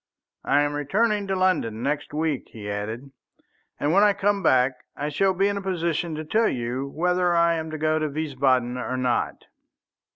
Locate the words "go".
7.77-7.99